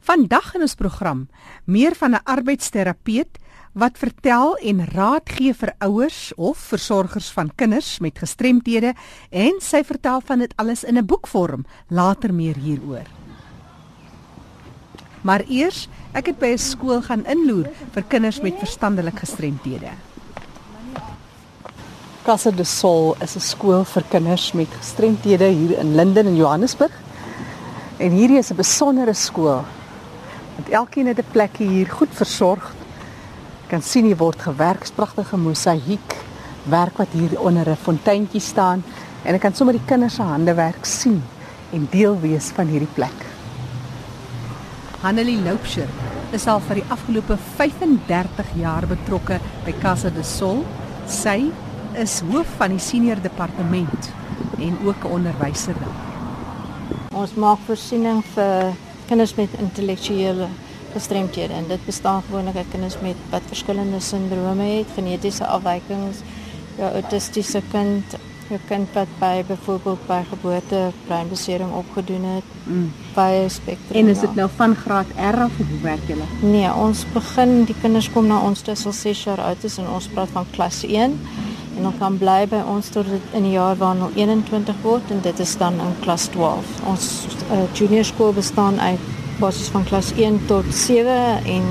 [0.00, 1.28] Vandag in ons program
[1.64, 3.38] meer van 'n arbeidsterapeut
[3.76, 8.94] wat vertel en raad gee vir ouers of versorgers van kinders met gestremthede
[9.30, 11.64] en sy vertel van dit alles in 'n boekvorm.
[11.88, 13.04] Later meer hieroor.
[15.20, 19.90] Maar eers, ek het by 'n skool gaan inloer vir kinders met verstandelike gestremthede.
[22.24, 26.92] Casa de Sol is 'n skool vir kinders met gestremthede hier in Linden in Johannesburg.
[27.98, 29.64] En hierdie is 'n besondere skool.
[30.56, 32.74] Want elkeen het 'n plekkie hier goed versorg.
[33.66, 36.16] Kan sien hier word gewerk, pragtige mosaïek
[36.62, 38.84] werk wat hier onder 'n fonteintjie staan
[39.22, 41.22] en ek kan sommer die kinders se handewerk sien
[41.72, 43.26] en deel wees van hierdie plek.
[45.00, 45.88] Hanelie Loupsher
[46.32, 50.64] is al vir die afgelope 35 jaar betrokke by Casa de Sol.
[51.06, 51.52] Sy
[51.94, 54.10] is hoof van die senior departement
[54.58, 56.00] en ook 'n onderwyser daar.
[57.12, 58.74] Ons maak voorsiening vir
[59.06, 60.48] kinders met intellektuele
[60.92, 66.22] gestremthede en dit bestaan gewoonlik uit kinders met wat verskillende sindrome het, genetiese afwykings,
[66.76, 68.16] ja autistiese kind,
[68.50, 72.92] 'n kind wat by byvoorbeeld by geboorte breinbesering opgedoen het, mm.
[73.14, 73.96] by spektrum.
[74.00, 74.34] En is dit ja.
[74.34, 76.28] nou van graad R af of hoe werk julle?
[76.40, 80.08] Nee, ons begin die kinders kom na ons tussen 6 jaar oud is en ons
[80.08, 81.18] praat van klas 1
[81.76, 85.20] en dan kan bly by ons tot in die jaar waar hulle 21 word en
[85.24, 86.72] dit is dan in klas 12.
[86.88, 87.08] Ons
[87.50, 89.10] uh, junior skool bestaan uit
[89.40, 91.66] basies van klas 1 tot 7 en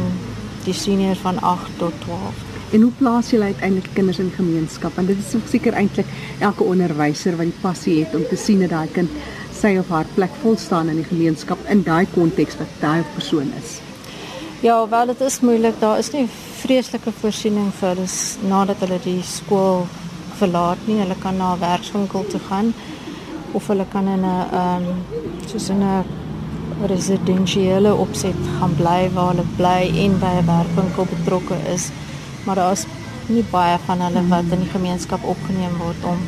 [0.66, 2.44] die senior van 8 tot 12.
[2.76, 4.96] En hoe plaas jy uiteindelik kinders in gemeenskap?
[4.98, 6.10] Want dit is seker eintlik
[6.44, 9.12] elke onderwyser wat die passie het om te sien dat daai kind
[9.56, 13.54] sy of haar plek vol staan in die gemeenskap in daai konteks wat daai persoon
[13.62, 13.80] is.
[14.66, 15.80] Ja, wel dit is moeilik.
[15.80, 16.28] Daar is nie
[16.66, 19.84] vreeslike voorsiening vir hulle nadat hulle die skool
[20.40, 20.98] verlaat nie.
[20.98, 22.74] Hulle kan na 'n werkswinkel toe gaan
[23.54, 25.04] of hulle kan in 'n ehm um,
[25.50, 25.84] soos 'n
[26.92, 31.90] residensiële opset gaan bly waar hulle bly en by 'n werkswinkel betrokke is.
[32.46, 32.86] Maar daar is
[33.28, 36.20] nie baie van hulle wat in die gemeenskap opgeneem word om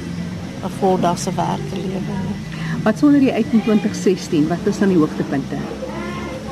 [0.66, 2.38] 'n voldagse werk te lewe nie.
[2.84, 5.58] Wat sonder die uit in 2016, wat is dan die hoogtepunte?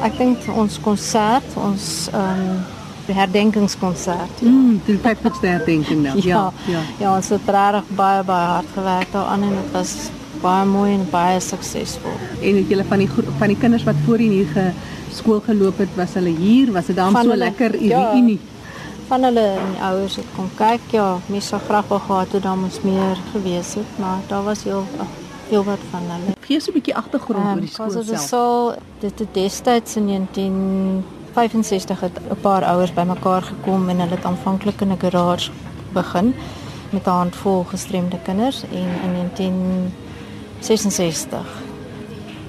[0.01, 2.74] Ek dink ons konsert, ons ehm um,
[3.13, 4.41] herdenkingskonsert.
[4.41, 6.19] Mm, die vyftigste herdenking nou.
[6.25, 6.73] Ja, ja.
[6.73, 9.95] Ja, ja ons het regtig baie baie hard gewerk daaraan en dit was
[10.41, 12.17] baie mooi en baie suksesvol.
[12.41, 14.69] En het julle van die van die kinders wat voorheen hier ge
[15.15, 16.71] skool geloop het, was hulle hier?
[16.75, 18.39] Was dit dan van so hulle, lekker ja, unie?
[19.07, 20.89] Van hulle en die ouers het kom kyk.
[20.91, 24.63] Ja, mens sou graag wou gehad het dan ons meer gewees het, maar daar was
[24.63, 24.85] heel
[25.49, 26.33] heel wat van hulle.
[26.47, 28.05] Gee so 'n bietjie agtergrond um, oor die skool self.
[28.05, 31.03] Dit sou dit het destyds in 19
[31.35, 35.51] 65 het 'n paar ouers bymekaar gekom en hulle het aanvanklik in 'n garage
[35.93, 36.35] begin
[36.89, 41.47] met 'n handvol gestremde kinders en in 1966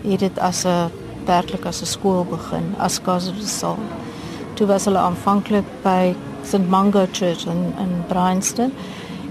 [0.08, 0.91] het dit as 'n
[1.24, 3.00] werklik as 'n skool begin as
[3.44, 3.78] Sol.
[4.54, 8.72] Toe was hulle aanvanklik by St Mungo Church in in Bryanston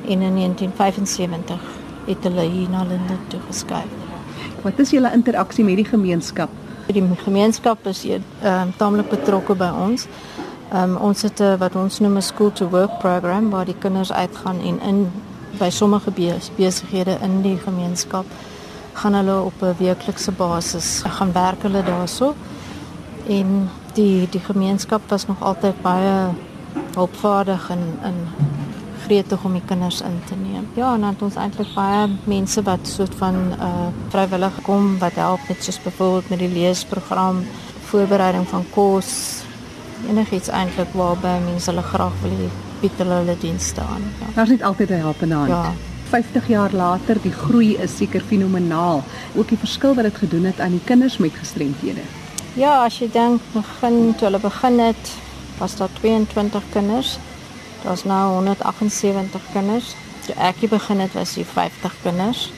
[0.07, 1.61] en in 1975
[2.05, 3.89] het hulle hier na Linden toe geskuif.
[4.61, 6.49] Wat is julle interaksie met die gemeenskap?
[6.85, 8.03] Die gemeenskap is
[8.41, 10.07] ehm um, taamlik betrokke ons.
[10.72, 14.59] Ehm ons het 'n wat ons noem school to work program waar die kinders uitgaan
[14.59, 15.12] en in
[15.59, 16.12] by sommige
[16.56, 18.25] besighede in die gemeenskap
[18.94, 22.35] gaan hulle op 'n weeklikse basis gaan werk hulle daarso.
[23.28, 26.29] En die die gemeenskap was nog altyd baie
[26.94, 28.28] hulpvaardig en
[29.05, 30.67] gretig om die kinders in te neem.
[30.73, 35.17] Ja, en dan het ons eintlik baie mense wat soort van uh vrywillig kom wat
[35.21, 37.43] help met soos byvoorbeeld met die leesprogram,
[37.89, 39.11] voorbereiding van kos,
[40.09, 42.47] enigiets eintlik waarby mense hulle graag wil
[42.81, 44.07] bied hulle hulle dienste aan.
[44.19, 44.31] Ja.
[44.35, 45.49] Daar's net altyd 'n helpende hand.
[45.49, 45.73] Ja.
[46.09, 49.03] 50 jaar later, die groei is seker fenomenaal.
[49.35, 52.01] Ook die verskil wat dit gedoen het aan die kinders met gestremthede.
[52.53, 55.11] Ja, as jy dink begin toe hulle begin het,
[55.57, 57.17] was daar 22 kinders
[57.85, 59.96] Daar's nou 178 kinders.
[60.25, 62.51] Toe ek begin het was hier 50 kinders.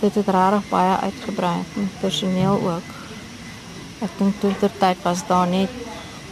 [0.00, 1.56] Dit het regtig baie uitgebrei,
[2.00, 2.88] personeel ook.
[4.00, 5.68] Ek dink toe ter tyd was daar net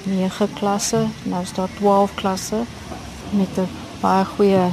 [0.06, 2.62] 9 klasse, nou is daar 12 klasse
[3.30, 3.68] met 'n
[4.00, 4.64] baie goeie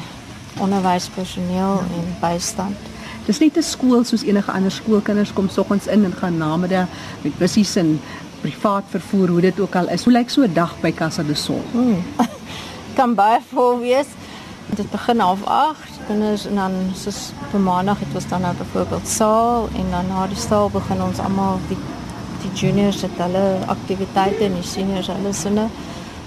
[0.59, 2.77] onderwyspersoneel en bystand.
[3.25, 6.87] Dis nie 'n skool soos enige ander skoolkinders kom soggens in en gaan namiddag
[7.21, 8.01] met bussies en
[8.41, 10.03] privaat vervoer hoe dit ook al is.
[10.03, 11.63] Hoe lyk so 'n dag by Casa de Sol?
[11.71, 12.03] Hmm.
[13.03, 14.11] Kan baie vol wees.
[14.77, 19.09] Dit begin half 8, kinders en dan soos op maandag het ons dan nou byvoorbeeld
[19.11, 21.79] saal en dan na die saal begin ons almal die
[22.43, 25.67] die juniors het hulle aktiwiteite en die seniors hulle sinne.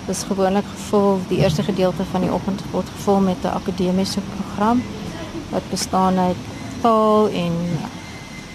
[0.04, 4.20] Dit is gewoonlik gevul die eerste gedeelte van die oggend word gevul met 'n akademiese
[4.34, 4.84] program
[5.50, 6.40] wat bestaan uit
[6.80, 7.56] taal en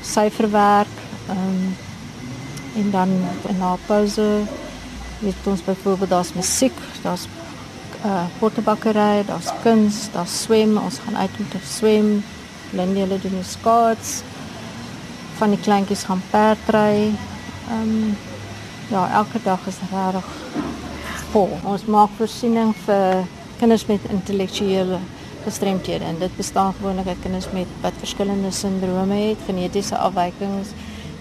[0.02, 0.96] syferwerk,
[1.28, 1.78] ehm um,
[2.76, 3.10] en dan
[3.60, 4.30] na pouse
[5.22, 7.28] het ons byvoorbeeld daar's musiek, daar's
[8.06, 12.24] uh potebakkery, daar's kuns, daar's swem, ons gaan uit om te swem.
[12.72, 14.22] Lindy hulle doen die skaats.
[15.38, 17.12] Van die kleintjies gaan perdry.
[17.70, 18.18] Ehm um,
[18.92, 20.28] ja, elke dag is regtig
[21.32, 21.54] vol.
[21.64, 23.24] Ons maak voorsiening vir
[23.60, 25.00] kinders met intellektuele
[25.46, 30.74] gestremdhede en dit bestaan gewoonlik uit kinders met wat verskillende sindrome het, genetiese afwykings,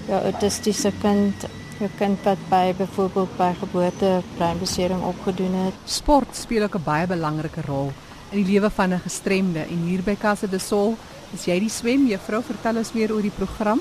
[0.08, 1.46] ja, autistiese kind,
[1.80, 5.74] 'n kind wat by byvoorbeeld by geboorte breinbesering opgedoen het.
[5.84, 7.92] Sport speel ook 'n baie belangrike rol
[8.30, 10.96] in die lewe van 'n gestremde en hier by Casa de Sol
[11.32, 13.80] is jy die swem juffrou vertel ons meer oor die program.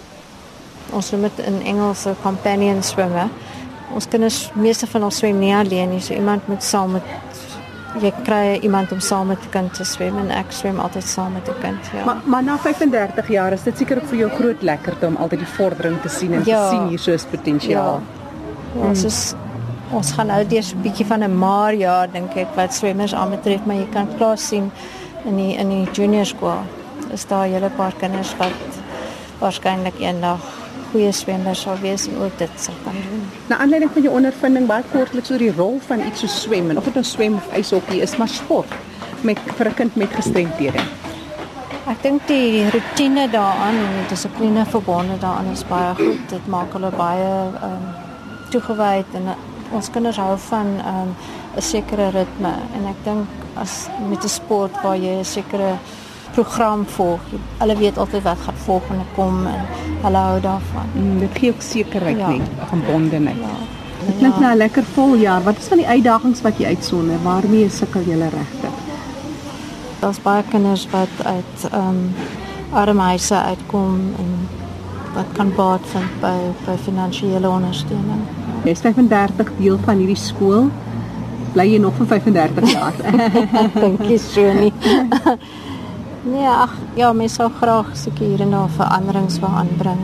[0.92, 3.30] Ons noem dit in Engels 'n companion swimmer.
[3.94, 7.04] Ons kinders meeste van ons swem nie alleen nie, so iemand moet saam met
[7.98, 11.34] jy kry iemand om saam met die kind te swem en ek swem altyd saam
[11.34, 12.06] met die kind ja.
[12.06, 15.40] Maar maar na 35 jaar is dit seker ook vir jou groot lekkerte om altyd
[15.40, 16.62] die vordering te sien en ja.
[16.70, 18.02] te sien hier so is potensiaal.
[18.76, 18.82] Ja.
[18.90, 19.20] Ons is
[19.92, 23.66] ons gaan nou deur 'n bietjie van 'n maar jaar dink ek wat swemmers aanbetref,
[23.66, 24.72] maar jy kan klaar sien
[25.26, 26.62] in die in die junior skool
[27.12, 28.62] is daar 'n hele paar kinders wat
[29.40, 30.40] waarskynlik eendag
[30.92, 33.26] goeie swemmers sal wees en ook dit sal kan doen.
[33.48, 36.78] Na aanleiding van jou ondervinding, baie kortliks oor die rol van iets so swem en
[36.78, 38.74] of dit nou swem of ijshokkie is, maar sport
[39.22, 40.82] met vir 'n kind met gestremthede.
[41.88, 46.30] Ek dink die rotine daaraan en die dissipline verbonde daaraan is baie goed.
[46.30, 47.32] Dit maak hulle baie
[47.62, 47.86] ehm um,
[48.50, 49.36] toegewyd en
[49.72, 51.16] ons kinders hou van ehm um,
[51.58, 55.78] 'n sekere ritme en ek dink as met 'n sport waar jy 'n sekere
[56.40, 57.20] program volg.
[57.58, 59.66] Hulle weet altyd wat gaan volgende kom en
[60.02, 60.88] hulle hou daarvan.
[60.94, 62.30] Mm, dit gee ook sekerheid ja.
[62.30, 63.38] net, gebondenheid.
[63.42, 63.58] Ja.
[64.06, 64.40] Dit klink ja.
[64.40, 65.44] nou 'n lekker vol jaar.
[65.44, 67.18] Wat is van die uitdagings wat jy uitsonder?
[67.24, 68.76] Waarmee sukkel jy regtig?
[70.00, 72.14] Daar's baie kinders wat uit ehm um,
[72.72, 74.48] arme huise uitkom en
[75.14, 78.22] wat kan baat vind by by finansiële ondersteuning.
[78.64, 80.70] Jy is 35 deel van hierdie skool.
[81.54, 82.94] Bly jy nog vir 35 jaar?
[83.82, 84.74] Dink jy so nie?
[86.22, 90.00] Nee, ag, ja, mens sou graag seker hier en daar veranderings wil aanbring.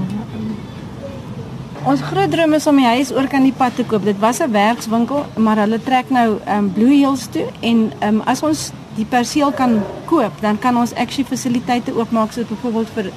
[1.85, 4.05] Ons groot droom is om die huis oor kan die pad te koop.
[4.07, 8.15] Dit was 'n werkswinkel, maar hulle trek nou ehm um, Blue Hills toe en ehm
[8.15, 12.89] um, as ons die perseel kan koop, dan kan ons actually fasiliteite oopmaak soos byvoorbeeld
[12.95, 13.11] vir uh,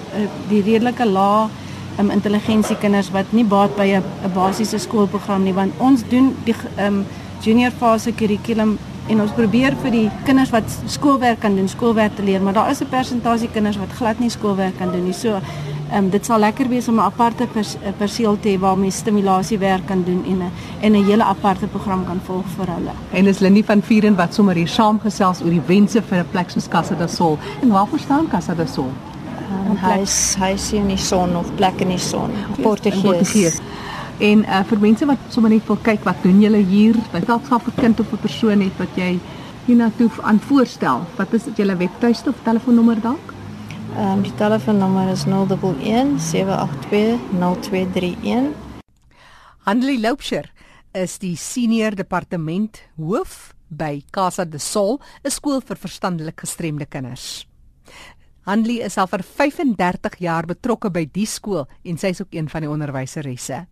[0.49, 1.49] die redelike lae
[1.99, 6.55] um, intelligensie kinders wat nie baat by 'n basiese skoolprogram nie, want ons doen die
[6.77, 7.07] ehm um,
[7.41, 12.23] junior fase kurrikulum en ons probeer vir die kinders wat skoolwerk kan doen, skoolwerk te
[12.23, 15.13] leer, maar daar is 'n persentasie kinders wat glad nie skoolwerk kan doen nie.
[15.13, 15.41] So,
[15.91, 18.99] ehm um, dit sal lekker wees om 'n aparte pers perseel te hê waar mense
[18.99, 20.51] stimulasiewerk kan doen en 'n
[20.81, 22.93] en 'n hele aparte program kan volg vir hulle.
[23.13, 26.51] En is Lindie van Vieren wat sommer hier saamgesels oor die wense vir 'n plek
[26.51, 27.39] soos Casa da Sol.
[27.63, 28.91] En waar verstaan Casa da Sol?
[29.71, 30.05] Um, hy
[30.39, 32.31] hy sien in die son of plek in die son.
[32.63, 33.61] Portugees.
[34.19, 37.45] En uh, vir mense wat sommer net wil kyk wat doen julle hier, wat dalk
[37.47, 39.21] vir 'n kind of 'n persoon het wat jy
[39.67, 41.07] hiernatoe aan voorstel.
[41.17, 43.35] Wat is dit julle webtuiste of telefoonnommer dalk?
[43.97, 48.53] Ehm um, die telefoonnommer is 011 782 0231.
[49.65, 50.51] Handelie Loupsher
[50.93, 57.47] is die senior departement hoof by Casa de Sol, 'n skool vir verstandelik gestremde kinders.
[58.43, 62.49] Handelie is al vir 35 jaar betrokke by die skool en sy is ook een
[62.49, 63.67] van die onderwyseresse.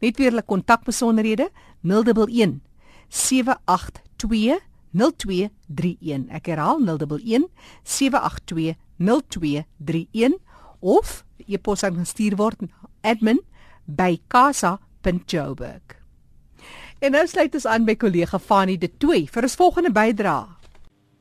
[0.00, 1.50] Net weer hulle kontakbesonderhede
[1.82, 2.60] 011
[3.08, 4.58] 782
[4.96, 6.26] 0231.
[6.32, 7.48] Ek herhaal 011
[7.82, 10.38] 782 0231
[10.80, 12.66] of e-pos kan gestuur word
[13.04, 13.40] admin
[13.84, 15.94] by casa.joburg.
[16.98, 20.48] En nou sluit ons aan by kollega Fanie De Tooy vir ons volgende bydrae.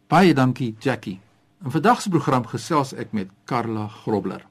[0.08, 1.20] Baie dankie Jackie.
[1.66, 4.46] In vandag se program gesels ek met Karla Grobler.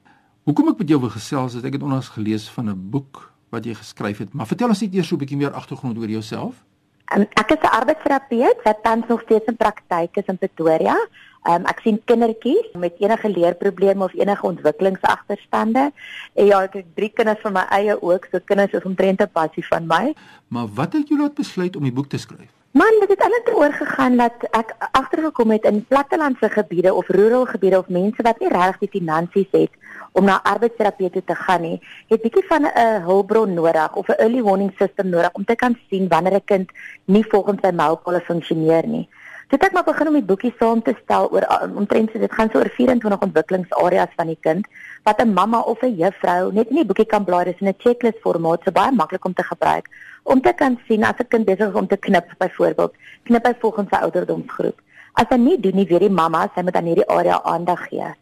[0.45, 3.65] Hoekom ek met jou wil gesels is ek het onlangs gelees van 'n boek wat
[3.65, 4.33] jy geskryf het.
[4.33, 6.65] Maar vertel ons net eers so 'n bietjie meer agtergrond oor jouself.
[7.13, 10.97] Um, ek is 'n arbeidsterapeut wat tans nog steeds in praktyk is in Pretoria.
[11.45, 15.93] Um, ek sien kindertjies met enige leerprobleme of enige ontwikkelingsagterstande.
[16.35, 19.29] En ja, ek het drie kinders van my eie ook, so kinders is omtrent 'n
[19.33, 20.15] passie van my.
[20.49, 22.64] Maar wat het jou laat besluit om die boek te skryf?
[22.75, 27.79] Man, dit het eintlik oorgegaan dat ek agtergekom het in plattelandse gebiede of rural gebiede
[27.79, 29.77] of mense wat nie regtig die finansies het
[30.19, 31.79] om na arbeidsterapeute te gaan nie,
[32.11, 35.79] het bietjie van 'n hulpbron nodig of 'n early warning system nodig om te kan
[35.89, 36.71] sien wanneer 'n kind
[37.05, 39.09] nie volgens sy mylpaale funksioneer nie.
[39.49, 41.45] Toe ek maar begin om die boekie saam te stel oor
[41.77, 44.67] omtrent so dit gaan so oor 24 ontwikkelingsareas van die kind
[45.05, 47.79] wat 'n mamma of 'n juffrou net in die boekie kan blaai dis in 'n
[47.79, 49.89] checklist formaat so baie maklik om te gebruik
[50.23, 52.93] om te kan sien as 'n kind besig is om te knip byvoorbeeld
[53.25, 54.81] knip hy volgens sy ouderdomsgroep.
[55.13, 58.15] As hy nie doen nie weet die mamma sy moet aan hierdie area aandag gee.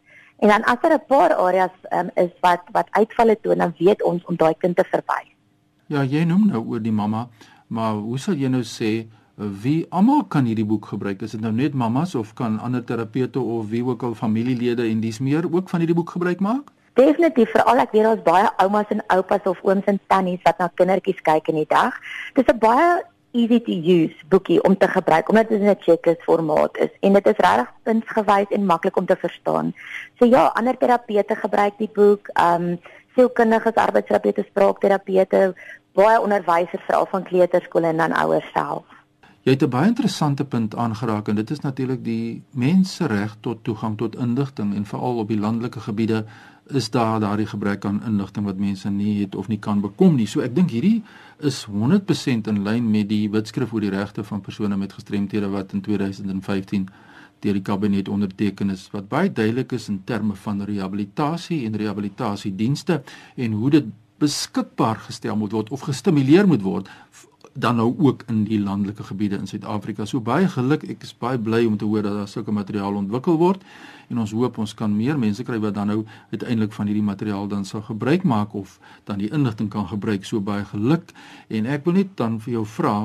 [0.43, 4.03] En dan as daar 'n paar areas um, is wat wat uitvalle toon, dan weet
[4.03, 5.31] ons om daai kind te verwys.
[5.87, 7.27] Ja, jy noem nou oor die mamma,
[7.67, 11.21] maar hoe sal jy nou sê wie almal kan hierdie boek gebruik?
[11.21, 14.99] Is dit nou net mammas of kan ander terapeute of wie ook al familielede en
[14.99, 16.69] dis meer ook van hierdie boek gebruik maak?
[16.93, 20.69] Definitief, veral ek weet daar's baie oumas en oupas of ooms en tannies wat na
[20.77, 21.97] kindertjies kyk in die dag.
[22.37, 23.01] Dis 'n baie
[23.33, 27.13] easy to use boekie om te gebruik omdat dit in 'n checklist formaat is en
[27.13, 29.73] dit is regtig puntsgewys en maklik om te verstaan.
[30.19, 32.79] So ja, ander terapeute gebruik die boek, ehm um,
[33.15, 35.55] sielkundiges, arbeidsterapeute, spraakterapeute,
[35.93, 38.85] baie onderwysers veral van kleuterskole en dan ouers self.
[39.43, 43.97] Jy het 'n baie interessante punt aangeraak en dit is natuurlik die mensereg tot toegang
[43.97, 46.25] tot inligting en veral op die landelike gebiede
[46.67, 50.27] is daar daardie gebrek aan inligting wat mense nie het of nie kan bekom nie.
[50.27, 51.03] So ek dink hierdie
[51.39, 55.73] is 100% in lyn met die wetskrif oor die regte van persone met gestremthede wat
[55.73, 56.87] in 2015
[57.39, 63.01] deur die kabinet onderteken is wat baie duidelik is in terme van rehabilitasie en rehabilitasiedienste
[63.35, 63.85] en hoe dit
[64.17, 66.89] beskikbaar gestel moet word of gestimuleer moet word
[67.53, 70.05] dan nou ook in die landelike gebiede in Suid-Afrika.
[70.05, 70.83] So baie geluk.
[70.89, 73.61] Ek is baie bly om te hoor dat daar sulke materiaal ontwikkel word
[74.09, 77.47] en ons hoop ons kan meer mense kry wat dan nou uiteindelik van hierdie materiaal
[77.47, 78.79] dan sal gebruik maak of
[79.09, 80.25] dan die inligting kan gebruik.
[80.25, 81.13] So baie geluk.
[81.47, 82.97] En ek wil net dan vir jou vra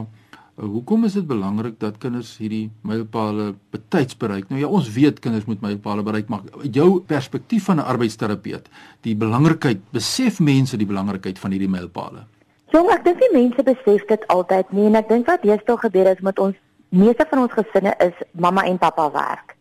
[0.59, 4.49] Uh, hoekom is dit belangrik dat kinders hierdie mylpale betyds bereik?
[4.50, 8.67] Nou ja, ons weet kinders moet mylpale bereik, maar jou perspektief van 'n arbeidsterapeut,
[9.07, 12.26] die belangrikheid, besef mense die belangrikheid van hierdie mylpale?
[12.73, 16.11] So ek dink die mense besef dit altyd nie en ek dink wat deesdae gebeur
[16.11, 16.57] is met ons
[16.93, 19.55] meeste van ons gesinne is mamma en pappa werk.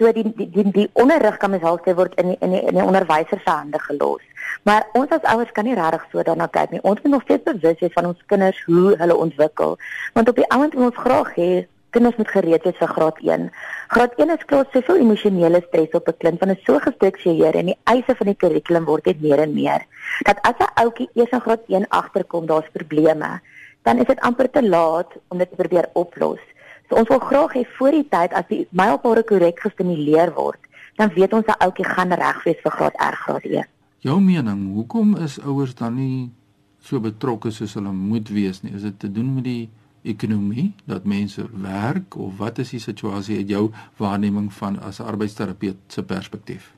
[0.00, 2.60] So die die die, die onderrig kan mens half sê word in die, in die,
[2.68, 4.20] in die onderwyser se hande gelos.
[4.68, 6.82] Maar ons as ouers kan nie regtig so daarna kyk nie.
[6.84, 9.76] Ons moet nog steeds bewus wees van ons kinders hoe hulle ontwikkel.
[10.16, 11.50] Want op die oomblik moet ons graag hê
[11.94, 13.48] kinders moet gereed wees vir graad 1.
[13.94, 17.54] Graad 1 is klaar soveel emosionele stres op 'n kind want dit is so gestruktureer
[17.56, 19.86] en die eise van die kurrikulum word net meer en meer.
[20.24, 23.40] Dat as 'n ouetjie eers in graad 1 agterkom daar's probleme,
[23.82, 26.40] dan is dit amper te laat om dit te probeer oplos.
[26.88, 30.58] So ons wil graag hê voor die tyd as die mylpale korrek gestimuleer word,
[30.96, 33.66] dan weet ons 'n ouetjie gaan reg wees vir graad R graad 1.
[33.98, 36.30] Jou mening, hoekom is ouers dan nie
[36.80, 38.72] so betrokke soos hulle moet wees nie?
[38.72, 39.70] Is dit te doen met die
[40.02, 45.08] ekonomie dat mense werk of wat is die situasie uit jou waarneming van as 'n
[45.12, 46.72] arbeidsterapeut se perspektief?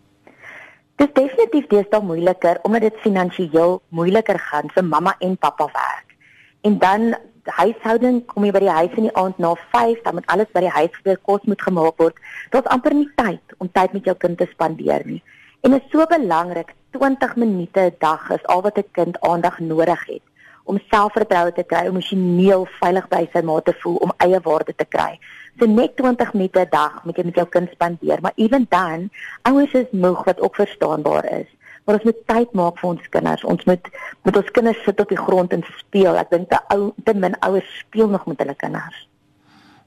[0.97, 6.17] Dit is definitief deesdae moeiliker omdat dit finansiëel moeiliker gaan vir mamma en pappa werk.
[6.61, 10.27] En dan huishouding kom jy by die huis in die aand na 5, dan moet
[10.27, 12.15] alles by die huis gebeur, kos moet gemaak word.
[12.51, 15.23] Daar's amper nie tyd om tyd met jou kind te spandeer nie.
[15.63, 19.59] En dit is so belangrik, 20 minute 'n dag is al wat 'n kind aandag
[19.59, 20.23] nodig het
[20.65, 24.87] om selfvertroue te kry, emosioneel veilig by sy ma te voel, om eie waarde te
[24.89, 25.19] kry.
[25.61, 29.11] So net 20 minute 'n dag moet jy met jou kind spandeer, maar ewen dan,
[29.43, 31.49] ouers is moeg wat ook verstaanbaar is.
[31.85, 33.45] Maar ons moet tyd maak vir ons kinders.
[33.45, 33.89] Ons moet
[34.23, 36.17] met ons kinders sit op die grond en speel.
[36.17, 39.09] Ek dink te ou te min ouers speel nog met hulle kinders.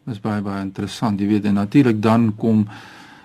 [0.06, 1.20] Dis baie baie interessant.
[1.20, 2.68] Jy weet en natuurlik dan kom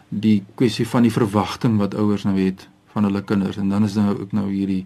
[0.09, 3.95] die kwessie van die verwagting wat ouers nou het van hulle kinders en dan is
[3.95, 4.85] nou ook nou hierdie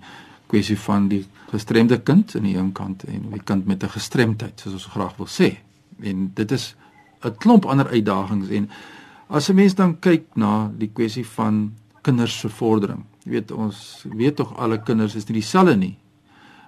[0.55, 4.61] kwessie van die gestremde kind aan die een kant en die kind met 'n gestremdheid
[4.61, 5.59] soos ons graag wil sê.
[6.03, 6.77] En dit is
[7.23, 8.71] 'n klomp ander uitdagings en
[9.29, 13.05] as 'n mens dan kyk na die kwessie van kinders se vordering.
[13.25, 15.97] Jy weet ons weet tog alle kinders is nie dieselfde nie.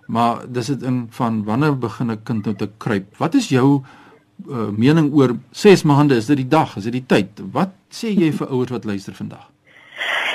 [0.06, 3.16] Maar dis dit in van wanneer begin 'n kind nou te kruip?
[3.16, 3.82] Wat is jou
[4.48, 6.16] uh, mening oor 6 maande?
[6.16, 6.76] Is dit die dag?
[6.76, 7.28] Is dit die tyd?
[7.52, 9.50] Wat sê jy vir ouers wat luister vandag?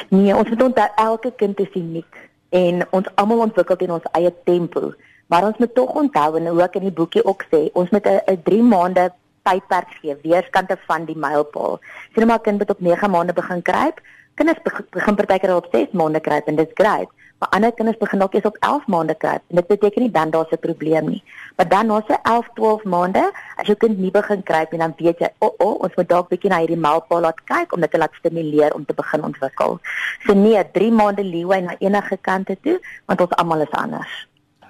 [0.09, 4.31] Nee, ons moet onthou elke kind is uniek en ons almal ontwikkel in ons eie
[4.43, 4.91] tempo.
[5.31, 8.41] Maar ons moet tog onthou en ek in die boekie ook sê, ons moet 'n
[8.43, 9.11] 3 maande
[9.43, 11.79] tydperk gee weerskante van die mylpaal.
[12.13, 14.01] Sien maar kind wat op 9 maande begin kruip,
[14.35, 14.59] kinders
[14.91, 17.09] begin partykeer op 6 maande kruip en dit is great
[17.41, 19.39] maar ander kinders begin dalk eers op 11 maande kry.
[19.49, 21.23] En dit beteken nie dan daar's 'n probleem nie.
[21.55, 24.93] Maar dan na so 11, 12 maande, as jou kind nie begin kry nie, dan
[24.97, 27.81] weet jy, o, oh, oh, ons moet dalk bietjie na hierdie mylpaal laat kyk om
[27.81, 29.79] dit te laat stimuleer om te begin ontwikkel.
[30.25, 34.27] So nee, 3 maande leeway na enige kante toe, want ons almal is anders.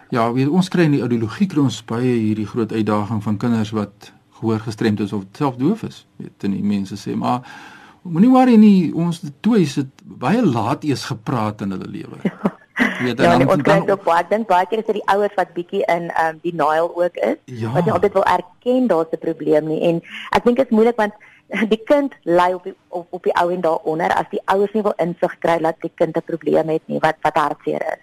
[0.10, 3.72] Ja, weet ons kry in die audiologie kry ons baie hierdie groot uitdaging van kinders
[3.72, 6.08] wat gehoor gestremd is of self doof is.
[6.16, 7.42] Weet jy, mense sê maar
[8.02, 12.18] Moenie worry nie, ons twee het baie laat eers gepraat in hulle lewe.
[12.24, 12.40] Ja.
[13.04, 15.54] weet ja, dan ons kry ook baie dink baie keer is dit die ouers wat
[15.54, 17.72] bietjie in ehm um, denial ook is ja.
[17.72, 20.98] wat nie altyd wil erken daar's 'n probleem nie en ek dink dit is moeilik
[20.98, 21.14] want
[21.74, 24.84] die kind lê op die op, op die ou en daaronder as die ouers nie
[24.84, 28.02] wil insig kry dat die kind 'n probleem het nie wat wat hartseer is.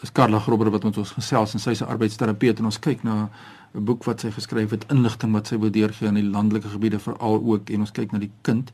[0.00, 3.28] Dis Karla Grobber wat met ons gesels en sy's 'n arbeidsterapeut en ons kyk na
[3.74, 6.98] 'n boek wat sy geskryf het inligting wat sy wil deurgee in die landelike gebiede
[6.98, 8.72] veral ook en ons kyk na die kind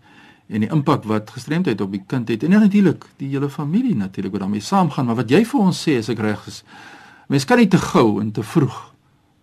[0.49, 4.33] en die impak wat gestremdheid op die kind het en natuurlik die hele familie natuurlik
[4.33, 6.63] wat daarmee saamgaan maar wat jy vir ons sê as ek reg is
[7.29, 8.77] Mens kan nie te gou en te vroeg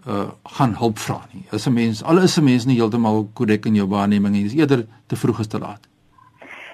[0.10, 1.44] uh gaan hulp vra nie.
[1.52, 4.54] As 'n mens al is 'n mens nie heeltemal korrek in jou waarneming nie, is
[4.54, 5.82] eerder te vroeg as te laat.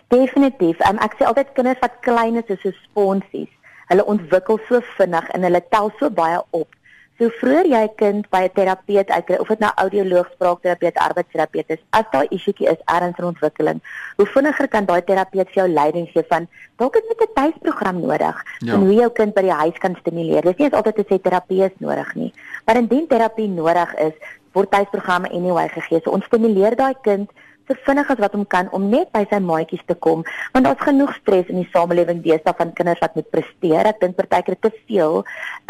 [0.08, 0.80] Definitief.
[0.90, 3.50] Um, ek sê altyd kinders wat klein is soos sponsies,
[3.88, 6.76] hulle ontwikkel so vinnig en hulle tel so baie op.
[7.22, 11.70] So vroeër jy 'n kind by 'n terapeut uitkry of dit nou audioloog, spraakterapeut, arbeidsterapeut
[11.70, 13.80] is, as daar 'n isuetjie is ergens in ontwikkeling,
[14.18, 16.48] hoe vinniger kan daai terapeut vir jou leiding gee van
[16.78, 18.74] dalk het jy 'n tuisprogram nodig ja.
[18.74, 20.42] en hoe jy jou kind by die huis kan stimuleer.
[20.42, 22.34] Dis nie eens altyd te sê terapie is nodig nie,
[22.66, 24.14] maar indien terapie nodig is,
[24.54, 26.02] word tuisprogramme anyway gegee.
[26.04, 27.30] So ons stimuleer daai kind
[27.68, 30.24] so vinnig as wat hom kan om net by sy maatjies te kom
[30.54, 34.16] want daar's genoeg stres in die samelewing deesdae van kinders wat moet presteer ek dink
[34.16, 35.24] partykeer te veel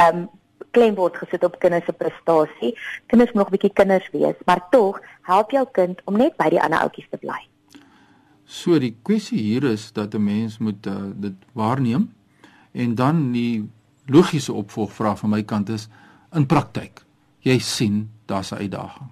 [0.05, 0.29] um
[0.71, 2.73] klem word gesit op kinders se prestasie.
[3.07, 6.49] Kinders moet nog 'n bietjie kinders wees, maar tog help jou kind om net by
[6.49, 7.47] die ander ouetjies te bly.
[8.45, 12.13] So die kwessie hier is dat 'n mens moet uh, dit waarneem
[12.71, 13.69] en dan die
[14.05, 15.87] logiese opvolgvraag van my kant is
[16.33, 17.03] in praktyk.
[17.39, 19.09] Jy sien daar's 'n uitdaging.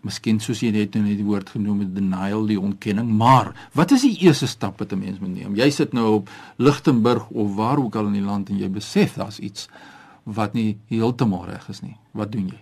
[0.00, 3.90] Miskien soos jy net nou net die woord genoem het denial die ontkenning, maar wat
[3.90, 5.54] is die eerste stap wat 'n mens moet neem?
[5.54, 9.14] Jy sit nou op Lichtenburg of waar ook al in die land en jy besef
[9.14, 9.68] daar's iets
[10.34, 11.96] wat nie heeltemal reg is nie.
[12.12, 12.60] Wat doen jy?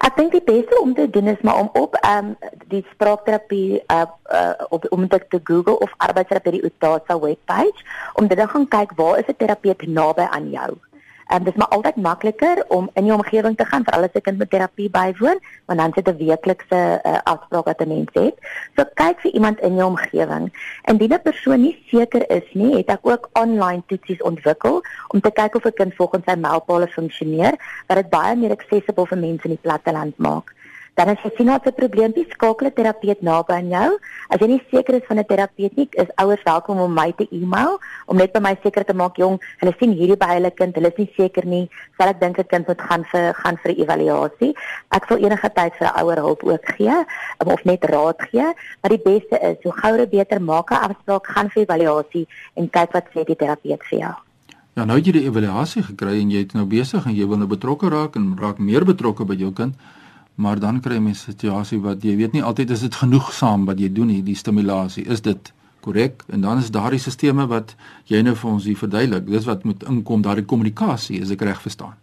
[0.00, 3.82] Ek dink die beste om te doen is maar om op ehm um, die spraakterapie
[3.92, 7.84] uh, uh op om dit te Google of arbeidsterapie Utah se webpage
[8.14, 10.70] om dit dan gaan kyk waar is 'n terapeut naby aan jou.
[11.30, 14.20] En dit is maar altyd makliker om in jou omgewing te gaan veral as 'n
[14.20, 18.34] kind met terapie bywoon, want dan sit 'n weeklikse uh, afspraak wat 'n mens het.
[18.76, 20.50] So kyk vir iemand in jou omgewing.
[20.84, 25.30] Indien 'n persoon nie seker is nie, het ek ook online toetsies ontwikkel om te
[25.30, 27.54] kyk of 'n kind volgens sy mylpale funksioneer,
[27.86, 30.54] wat dit baie meer accessible vir mense in die platteland maak.
[31.00, 33.90] Dan as jy sien wat 'n probleempie skakel 'n terapeut naby aan jou.
[34.28, 37.26] As jy nie seker is van 'n terapeut nie, is ouers welkom om my te
[37.32, 40.74] e-mail om net by my seker te maak jong, hulle sien hierdie by hulle kind,
[40.74, 43.72] hulle is nie seker nie, sal ek dink 'n kind moet gaan vir gaan vir
[43.72, 44.52] 'n evaluasie.
[44.90, 46.96] Ek sal enige tyd vir 'n ouer hulp ook gee
[47.40, 51.26] um, of net raad gee, maar die beste is hoe gouer beter maak 'n afspraak,
[51.26, 54.14] gaan vir evaluasie en kyk wat sê die terapeut vir jou.
[54.76, 57.38] Ja, nou het jy die evaluasie gekry en jy is nou besig en jy wil
[57.38, 59.74] nou betrokke raak en raak meer betrokke by jou kind
[60.40, 63.78] maar dan kry jy 'n situasie wat jy weet nie altyd is dit genoegsaam wat
[63.78, 65.04] jy doen hier die stimulasie.
[65.04, 66.22] Is dit korrek?
[66.28, 67.74] En dan is daardie sisteme wat
[68.04, 71.60] jy nou vir ons hier verduidelik dis wat moet inkom daardie kommunikasie is ek reg
[71.60, 71.96] verstaan?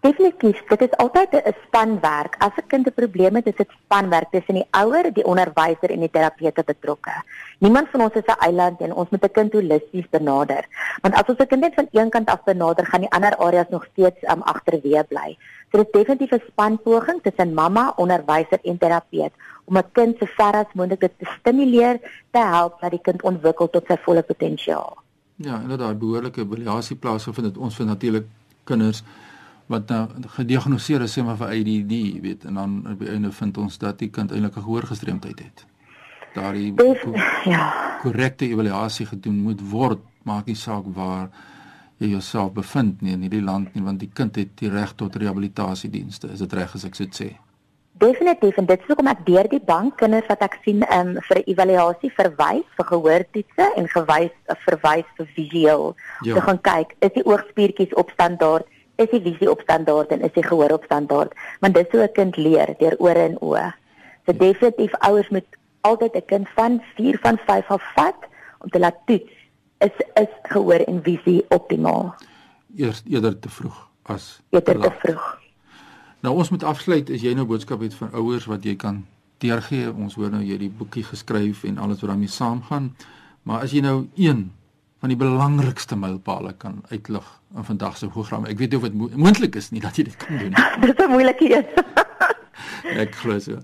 [0.00, 2.36] Definitief dit is altyd 'n spanwerk.
[2.38, 6.00] As 'n kind 'n probleem het is dit spanwerk tussen die ouer die onderwyser en
[6.00, 7.14] die terapeute betrokke.
[7.58, 10.64] Niemand van ons is 'n eiland en ons moet 'n kind holisties benader.
[11.02, 13.68] Want as ons 'n kind net van een kant af benader gaan die ander areas
[13.70, 15.36] nog steeds um, agterweë bly
[15.70, 19.32] So dit is definitief 'n spanpoging tussen mamma, onderwyser en terapeut
[19.64, 22.00] om 'n kind so ver as moontlik te stimuleer
[22.30, 24.96] te help dat die kind ontwikkel tot sy volle potensiaal.
[25.36, 28.26] Ja, en dat daar behoorlike evaluasie plaasvind dit ons vir natuurlik
[28.64, 29.02] kinders
[29.66, 33.58] wat nou gediagnoseer is sê maar vir ADD, weet, en dan op die einde vind
[33.58, 35.66] ons dat die kind eintlik 'n gehoorgestremdheid het.
[36.34, 36.74] Daardie
[37.54, 41.28] ja, korrekte evaluasie gedoen moet word, maak nie saak waar
[41.98, 45.16] jy jouself bevind nie in hierdie land nie want die kind het die reg tot
[45.18, 47.34] rehabilitasiedienste is dit reg as ek so sê
[47.98, 51.40] Definitief en dit is hoekom ek deur die bank kinders wat ek sien um, vir
[51.50, 55.86] evaluasie verwys vir gehoortoetse en gewys verwys vir visueel
[56.22, 56.36] ja.
[56.36, 58.68] te gaan kyk is die oogspiertjies op standaard
[59.02, 61.34] is die visie op standaard en is die gehoor op standaard
[61.64, 63.66] want dit sou 'n kind leer deur ore en oë
[64.26, 64.38] so ja.
[64.46, 68.30] definitief ouers moet altyd 'n kind van 4 van 5 af vat
[68.62, 69.37] om te laat toets
[69.84, 72.14] is is gehoor en visie optimaal.
[72.76, 75.26] Eers eerder te vroeg as eerder te, te vroeg.
[76.20, 79.04] Nou ons moet afsluit as jy nou boodskap het vir ouers wat jy kan
[79.42, 79.92] deurgee.
[79.92, 82.92] Ons hoor nou jy die boekie geskryf en alles wat daarmee saamgaan.
[83.46, 84.48] Maar as jy nou een
[84.98, 88.46] van die belangrikste mylpale kan uitlig in vandag se program.
[88.50, 90.64] Ek weet nie of dit mo moontlik is nie dat jy dit kan doen nie.
[90.82, 91.66] Dit is 'n moeilike een.
[93.04, 93.62] ek glo so.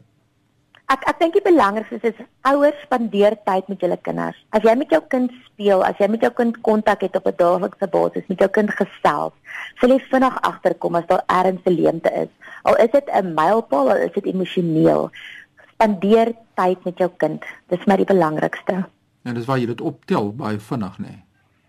[0.93, 4.37] Ek ek dink die belangrikste is, is ouers spandeer tyd met julle kinders.
[4.53, 7.37] As jy met jou kind speel, as jy met jou kind kontak het op 'n
[7.41, 9.33] daaglikse basis met jou kind gesels,
[9.81, 12.29] sal jy vinnig agterkom as daar ernstige leemte is.
[12.65, 15.11] Al is dit 'n mylpaal of is dit emosioneel,
[15.73, 17.43] spandeer tyd met jou kind.
[17.69, 18.85] Dis maar die belangrikste.
[19.23, 21.09] Ja, dis waar jy dit optel baie vinnig, nê.
[21.09, 21.25] Nee.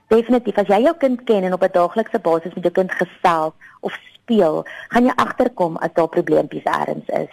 [0.08, 3.54] Definitief, as jy jou kind ken en op 'n daaglikse basis met jou kind gesels
[3.80, 7.32] of speel, gaan jy agterkom as daar probleempies ergens is.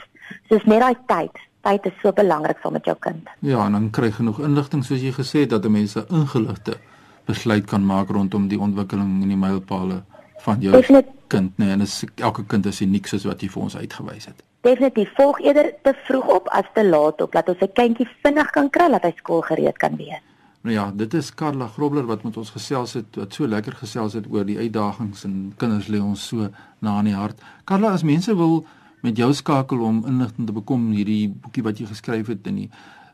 [0.49, 3.29] Soos net daai tyd tyd is so belangrik saam met jou kind.
[3.41, 6.79] Ja, en dan kry genoeg inligting soos jy gesê het dat mense ingeligte
[7.27, 10.03] besluit kan maak rondom die ontwikkeling en die mylpale
[10.43, 11.13] van jou Definitief.
[11.27, 14.43] kind, nee, en is, elke kind is uniek soos wat jy vir ons uitgewys het.
[14.67, 18.51] Definitief, volg eerder te vroeg op as te laat op, laat ons 'n kindjie vinnig
[18.51, 20.23] kan kry dat hy skool gereed kan wees.
[20.63, 24.13] Nou ja, dit is Karla Grobler wat met ons gesels het, wat so lekker gesels
[24.13, 26.49] het oor die uitdagings en kinders lê ons so
[26.79, 27.41] na in die hart.
[27.65, 28.65] Karla, as mense wil
[29.03, 32.71] met jou skakel om inligting te bekom hierdie boekie wat jy geskryf het en die